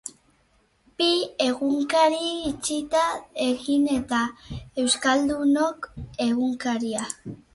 [1.01, 1.09] Bi
[1.47, 3.03] egunkari itxita,
[3.47, 4.23] Egin eta
[4.85, 5.87] Euskaldunon
[6.29, 7.07] Egunkaria.